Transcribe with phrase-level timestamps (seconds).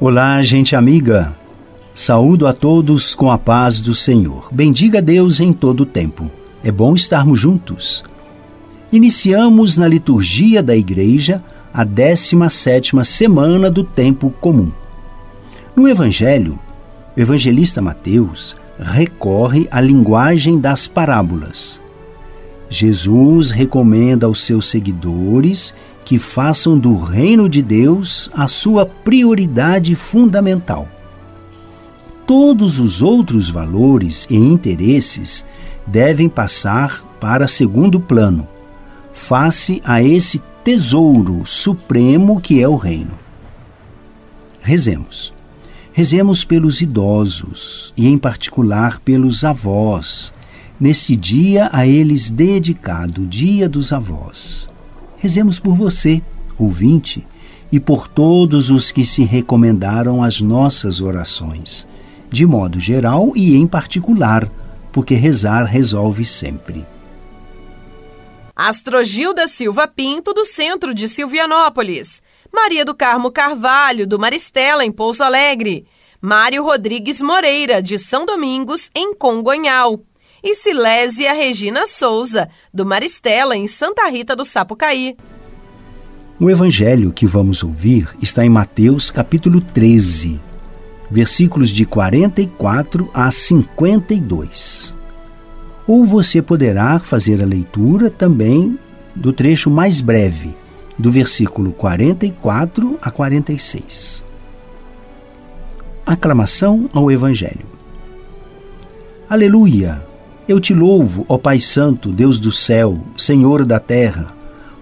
[0.00, 1.34] Olá, gente amiga.
[1.92, 4.48] Saúdo a todos com a paz do Senhor.
[4.52, 6.30] Bendiga Deus em todo o tempo.
[6.62, 8.04] É bom estarmos juntos.
[8.92, 11.42] Iniciamos na liturgia da igreja
[11.74, 14.70] a 17ª semana do tempo comum.
[15.74, 16.56] No evangelho,
[17.16, 21.80] o evangelista Mateus recorre à linguagem das parábolas.
[22.70, 25.74] Jesus recomenda aos seus seguidores
[26.08, 30.88] que façam do reino de Deus a sua prioridade fundamental.
[32.26, 35.44] Todos os outros valores e interesses
[35.86, 38.48] devem passar para segundo plano,
[39.12, 43.12] face a esse tesouro supremo que é o reino.
[44.62, 45.30] Rezemos.
[45.92, 50.32] Rezemos pelos idosos e, em particular, pelos avós,
[50.80, 54.67] neste dia a eles dedicado, Dia dos Avós.
[55.18, 56.22] Rezemos por você,
[56.56, 57.26] ouvinte,
[57.70, 61.86] e por todos os que se recomendaram às nossas orações,
[62.30, 64.50] de modo geral e em particular,
[64.92, 66.86] porque rezar resolve sempre.
[68.54, 72.22] Astrogilda Silva Pinto, do centro de Silvianópolis.
[72.52, 75.86] Maria do Carmo Carvalho, do Maristela, em Pouso Alegre.
[76.20, 80.00] Mário Rodrigues Moreira, de São Domingos, em Congonhal
[80.42, 85.16] e Silésia Regina Souza, do Maristela, em Santa Rita do Sapucaí.
[86.40, 90.40] O evangelho que vamos ouvir está em Mateus capítulo 13,
[91.10, 94.94] versículos de 44 a 52.
[95.86, 98.78] Ou você poderá fazer a leitura também
[99.16, 100.54] do trecho mais breve,
[100.96, 104.24] do versículo 44 a 46.
[106.06, 107.66] Aclamação ao Evangelho.
[109.28, 110.07] Aleluia!
[110.48, 114.34] Eu te louvo, ó Pai Santo, Deus do céu, Senhor da terra.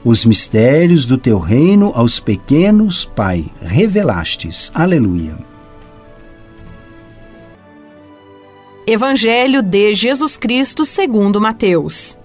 [0.04, 4.70] Os mistérios do teu reino aos pequenos, Pai, revelastes.
[4.72, 5.36] Aleluia.
[8.86, 12.16] Evangelho de Jesus Cristo segundo Mateus.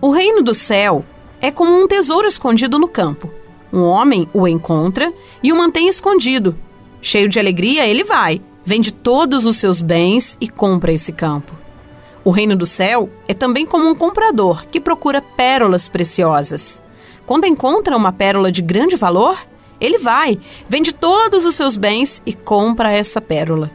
[0.00, 1.04] O reino do céu
[1.42, 3.30] é como um tesouro escondido no campo.
[3.70, 6.56] Um homem o encontra e o mantém escondido.
[7.02, 11.57] Cheio de alegria, ele vai, vende todos os seus bens e compra esse campo.
[12.28, 16.82] O reino do céu é também como um comprador que procura pérolas preciosas.
[17.24, 19.38] Quando encontra uma pérola de grande valor,
[19.80, 23.70] ele vai, vende todos os seus bens e compra essa pérola.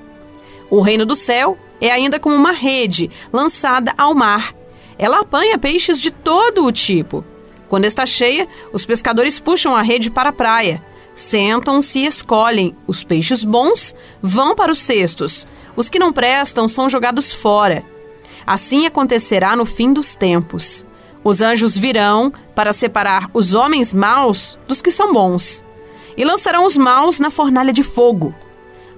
[0.69, 4.53] O reino do céu é ainda como uma rede lançada ao mar.
[4.99, 7.25] Ela apanha peixes de todo o tipo.
[7.67, 10.79] Quando está cheia, os pescadores puxam a rede para a praia.
[11.15, 12.75] Sentam-se e escolhem.
[12.85, 15.47] Os peixes bons vão para os cestos.
[15.75, 17.83] Os que não prestam são jogados fora.
[18.45, 20.85] Assim acontecerá no fim dos tempos.
[21.23, 25.63] Os anjos virão para separar os homens maus dos que são bons,
[26.17, 28.35] e lançarão os maus na fornalha de fogo.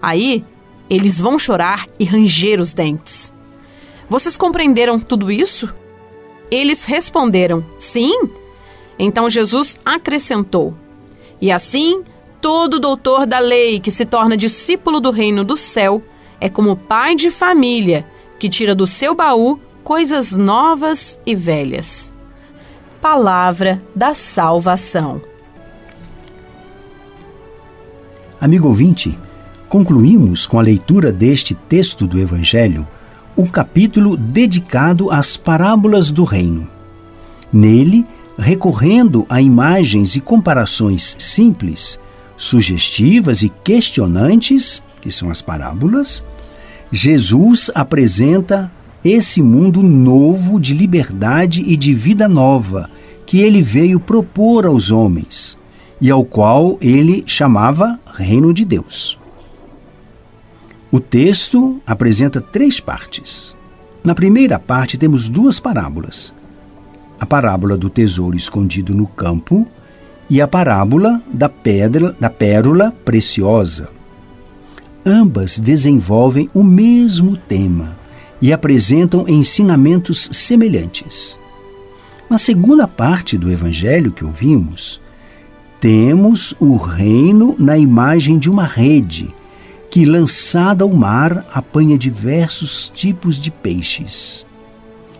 [0.01, 0.43] Aí
[0.89, 3.33] eles vão chorar e ranger os dentes.
[4.09, 5.73] Vocês compreenderam tudo isso?
[6.49, 8.29] Eles responderam: Sim.
[8.97, 10.75] Então Jesus acrescentou:
[11.39, 12.03] E assim,
[12.41, 16.03] todo doutor da lei que se torna discípulo do reino do céu
[16.39, 18.07] é como pai de família
[18.39, 22.13] que tira do seu baú coisas novas e velhas.
[23.01, 25.21] Palavra da salvação.
[28.41, 29.17] Amigo ouvinte,
[29.69, 32.87] concluímos com a leitura deste texto do Evangelho
[33.35, 36.69] o capítulo dedicado às parábolas do reino.
[37.51, 38.05] Nele,
[38.37, 41.99] recorrendo a imagens e comparações simples,
[42.37, 46.23] sugestivas e questionantes, que são as parábolas,
[46.91, 48.71] Jesus apresenta
[49.03, 52.89] esse mundo novo de liberdade e de vida nova
[53.25, 55.57] que ele veio propor aos homens
[55.99, 59.17] e ao qual ele chamava Reino de Deus.
[60.91, 63.55] O texto apresenta três partes.
[64.03, 66.33] Na primeira parte temos duas parábolas:
[67.19, 69.67] a parábola do tesouro escondido no campo
[70.29, 73.94] e a parábola da pedra da pérola preciosa.
[75.07, 77.95] Ambas desenvolvem o mesmo tema
[78.41, 81.37] e apresentam ensinamentos semelhantes.
[82.27, 84.99] Na segunda parte do evangelho que ouvimos,
[85.79, 89.31] temos o reino na imagem de uma rede
[89.91, 94.43] que, lançada ao mar, apanha diversos tipos de peixes.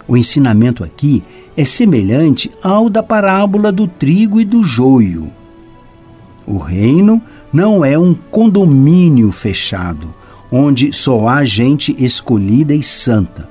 [0.08, 1.24] O ensinamento aqui
[1.56, 5.32] é semelhante ao da parábola do trigo e do joio.
[6.48, 7.22] O reino
[7.56, 10.14] não é um condomínio fechado,
[10.52, 13.48] onde só há gente escolhida e santa,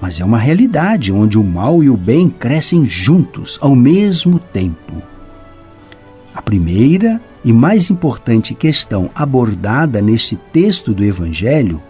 [0.00, 5.02] mas é uma realidade onde o mal e o bem crescem juntos ao mesmo tempo.
[6.34, 11.82] A primeira e mais importante questão abordada neste texto do Evangelho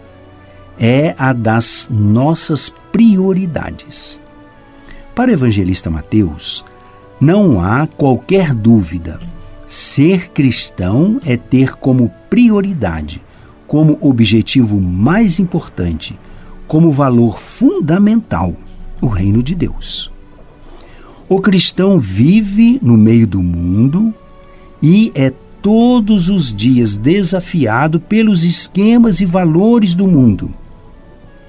[0.77, 4.19] é a das nossas prioridades.
[5.15, 6.65] Para o evangelista Mateus,
[7.21, 9.17] não há qualquer dúvida.
[9.75, 13.19] Ser cristão é ter como prioridade,
[13.65, 16.15] como objetivo mais importante,
[16.67, 18.55] como valor fundamental,
[19.01, 20.11] o reino de Deus.
[21.27, 24.13] O cristão vive no meio do mundo
[24.79, 30.51] e é todos os dias desafiado pelos esquemas e valores do mundo.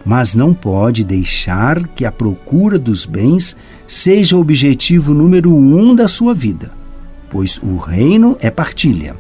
[0.03, 3.55] Mas não pode deixar que a procura dos bens
[3.87, 6.73] seja o objetivo número um da sua vida,
[7.35, 9.17] pois o reino é partilha.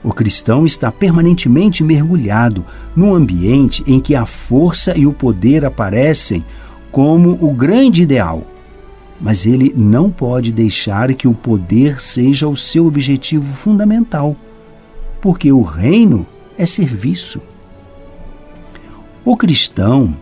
[0.00, 2.64] O cristão está permanentemente mergulhado
[2.94, 6.44] num ambiente em que a força e o poder aparecem
[6.92, 8.46] como o grande ideal
[9.20, 14.36] mas ele não pode deixar que o poder seja o seu objetivo fundamental,
[15.20, 16.26] porque o reino
[16.58, 17.40] é serviço.
[19.24, 20.14] O cristão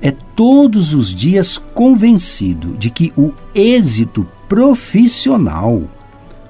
[0.00, 5.82] é todos os dias convencido de que o êxito profissional,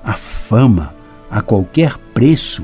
[0.06, 0.94] a fama,
[1.30, 2.62] a qualquer preço,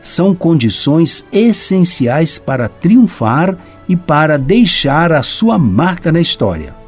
[0.00, 6.86] são condições essenciais para triunfar e para deixar a sua marca na história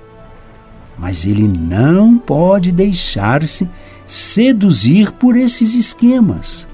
[0.99, 3.69] mas ele não pode deixar-se
[4.07, 6.67] seduzir por esses esquemas,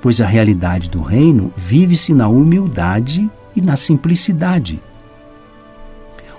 [0.00, 4.80] pois a realidade do reino vive-se na humildade e na simplicidade.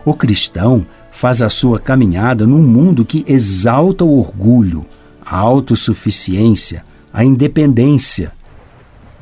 [0.06, 4.86] O cristão faz a sua caminhada num mundo que exalta o orgulho,
[5.26, 8.32] a autossuficiência, a independência.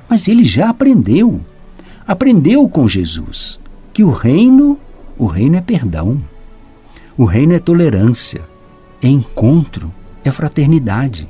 [0.10, 1.42] Mas ele já aprendeu,
[2.08, 3.60] aprendeu com Jesus,
[3.94, 4.80] que o reino,
[5.18, 6.22] o reino é perdão.
[7.18, 8.42] O reino é tolerância,
[9.02, 9.94] é encontro,
[10.24, 11.30] é fraternidade.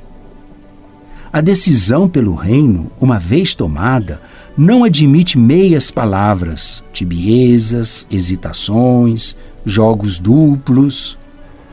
[1.32, 4.20] A decisão pelo reino, uma vez tomada,
[4.56, 11.18] não admite meias palavras, tibiezas, hesitações, jogos duplos.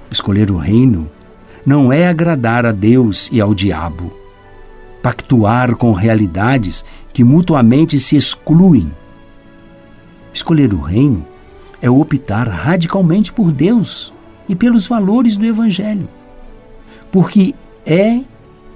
[0.09, 1.09] Escolher o reino
[1.65, 4.11] não é agradar a Deus e ao diabo,
[5.01, 6.83] pactuar com realidades
[7.13, 8.91] que mutuamente se excluem.
[10.33, 11.25] Escolher o reino
[11.81, 14.13] é optar radicalmente por Deus
[14.47, 16.07] e pelos valores do Evangelho.
[17.11, 17.53] Porque
[17.85, 18.21] é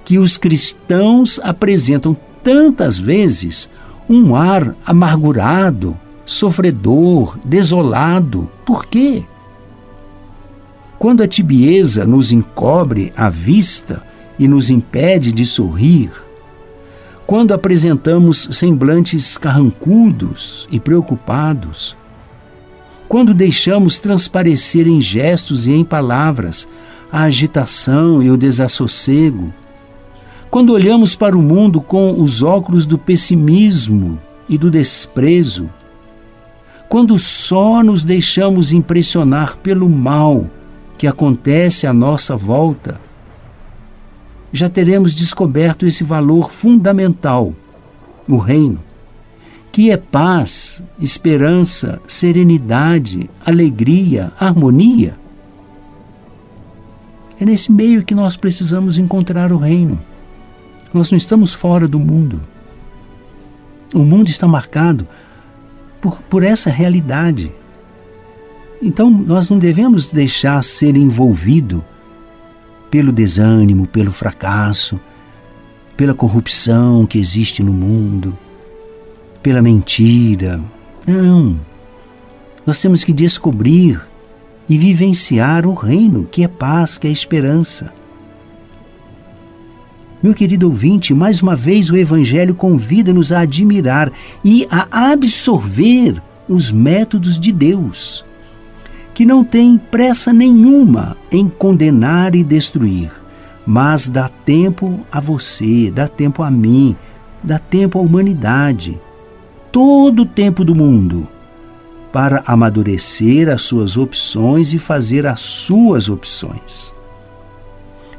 [0.04, 3.68] que os cristãos apresentam tantas vezes
[4.08, 5.96] um ar amargurado,
[6.26, 8.50] sofredor, desolado.
[8.64, 9.24] Por quê?
[10.98, 14.02] Quando a tibieza nos encobre a vista
[14.38, 16.10] e nos impede de sorrir,
[17.26, 21.96] quando apresentamos semblantes carrancudos e preocupados,
[23.08, 26.66] quando deixamos transparecer em gestos e em palavras
[27.10, 29.52] a agitação e o desassossego,
[30.50, 35.68] quando olhamos para o mundo com os óculos do pessimismo e do desprezo,
[36.88, 40.48] quando só nos deixamos impressionar pelo mal
[41.04, 42.98] que acontece à nossa volta,
[44.50, 47.52] já teremos descoberto esse valor fundamental,
[48.26, 48.80] o reino
[49.70, 55.14] que é paz, esperança, serenidade, alegria, harmonia.
[57.38, 60.00] É nesse meio que nós precisamos encontrar o reino.
[60.94, 62.40] Nós não estamos fora do mundo.
[63.92, 65.06] O mundo está marcado
[66.00, 67.52] por, por essa realidade.
[68.84, 71.84] Então nós não devemos deixar ser envolvido
[72.90, 75.00] pelo desânimo, pelo fracasso,
[75.96, 78.36] pela corrupção que existe no mundo
[79.44, 80.58] pela mentira.
[81.06, 81.60] Não.
[82.66, 84.00] Nós temos que descobrir
[84.66, 87.92] e vivenciar o reino, que é paz, que é esperança.
[90.22, 94.10] Meu querido ouvinte, mais uma vez o Evangelho convida-nos a admirar
[94.42, 98.24] e a absorver os métodos de Deus,
[99.14, 103.12] que não tem pressa nenhuma em condenar e destruir,
[103.64, 106.96] mas dá tempo a você, dá tempo a mim,
[107.42, 109.00] dá tempo à humanidade
[109.70, 111.26] todo o tempo do mundo
[112.12, 116.94] para amadurecer as suas opções e fazer as suas opções.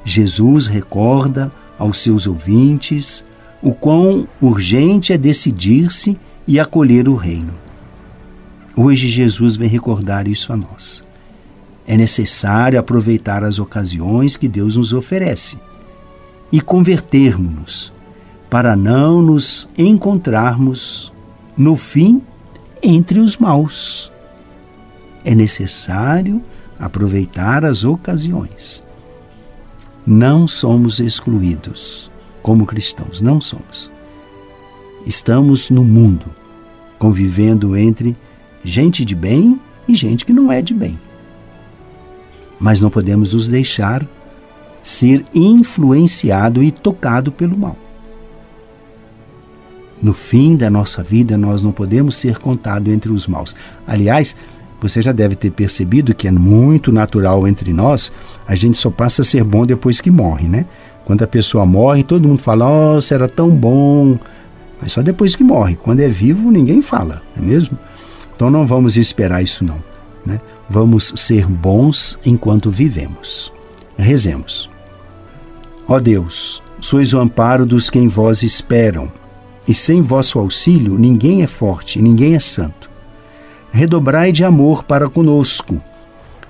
[0.04, 3.24] Jesus recorda aos seus ouvintes
[3.62, 7.64] o quão urgente é decidir-se e acolher o reino.
[8.77, 11.03] Hoje Jesus vem recordar isso a nós.
[11.88, 15.58] É necessário aproveitar as ocasiões que Deus nos oferece
[16.51, 17.94] e convertermos-nos
[18.50, 21.13] para não nos encontrarmos
[21.55, 22.22] no fim
[22.82, 24.12] entre os maus.
[25.24, 26.44] É necessário
[26.77, 28.84] aproveitar as ocasiões.
[30.05, 33.91] Não somos excluídos como cristãos, não somos.
[35.05, 36.25] Estamos no mundo,
[37.00, 38.15] convivendo entre
[38.65, 41.00] gente de bem e gente que não é de bem.
[42.60, 44.05] Mas não podemos nos deixar
[44.81, 47.77] ser influenciado e tocado pelo mal.
[50.01, 53.55] No fim da nossa vida, nós não podemos ser contados entre os maus.
[53.88, 54.36] Aliás,
[54.81, 58.12] você já deve ter percebido que é muito natural entre nós,
[58.48, 60.65] a gente só passa a ser bom depois que morre, né?
[61.05, 64.19] Quando a pessoa morre, todo mundo fala, nossa, era tão bom.
[64.81, 65.75] Mas só depois que morre.
[65.75, 67.77] Quando é vivo, ninguém fala, não é mesmo?
[68.36, 69.82] Então não vamos esperar isso não.
[70.25, 70.42] Né?
[70.70, 73.51] Vamos ser bons enquanto vivemos.
[73.98, 74.70] Rezemos.
[75.88, 79.12] Ó Deus, sois o amparo dos que em vós esperam,
[79.68, 82.89] e sem vosso auxílio ninguém é forte, ninguém é santo.
[83.72, 85.82] Redobrai de amor para conosco,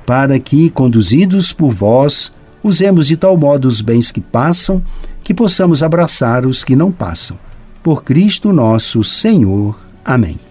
[0.05, 2.31] para que, conduzidos por vós,
[2.63, 4.81] usemos de tal modo os bens que passam,
[5.23, 7.37] que possamos abraçar os que não passam.
[7.83, 9.77] Por Cristo nosso Senhor.
[10.03, 10.44] Amém.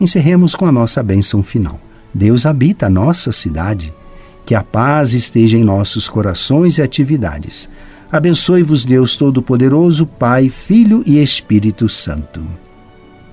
[0.00, 1.80] Encerremos com a nossa bênção final.
[2.12, 3.92] Deus habita a nossa cidade.
[4.44, 7.68] Que a paz esteja em nossos corações e atividades.
[8.12, 12.42] Abençoe-vos, Deus Todo-Poderoso, Pai, Filho e Espírito Santo.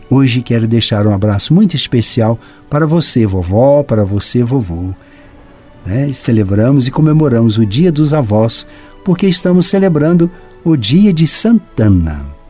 [0.10, 2.40] Hoje quero deixar um abraço muito especial
[2.70, 4.90] para você, vovó, para você, vovô.
[5.86, 6.12] Né?
[6.14, 8.66] Celebramos e comemoramos o Dia dos Avós,
[9.06, 10.30] porque estamos celebrando
[10.64, 12.41] o Dia de Santana.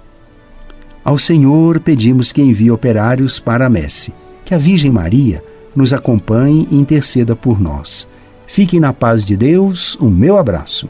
[1.03, 4.13] Ao Senhor pedimos que envie operários para a messe,
[4.45, 5.43] que a Virgem Maria
[5.75, 8.07] nos acompanhe e interceda por nós.
[8.45, 10.87] Fiquem na paz de Deus, um meu abraço.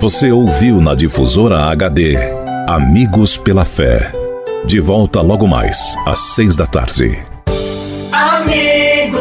[0.00, 2.16] Você ouviu na difusora HD
[2.68, 4.12] Amigos pela Fé.
[4.66, 7.16] De volta logo mais, às seis da tarde.
[8.12, 9.16] Amigos,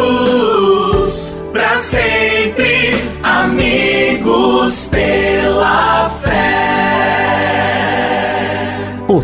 [1.53, 6.64] para sempre, amigos pela fé.